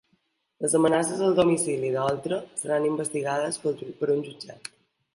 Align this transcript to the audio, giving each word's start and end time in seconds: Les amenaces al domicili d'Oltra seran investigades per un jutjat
Les 0.65 0.71
amenaces 0.79 1.21
al 1.27 1.35
domicili 1.41 1.93
d'Oltra 1.97 2.41
seran 2.65 2.91
investigades 2.95 3.63
per 3.69 4.11
un 4.19 4.29
jutjat 4.29 4.77